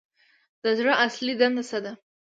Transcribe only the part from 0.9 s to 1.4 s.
اصلي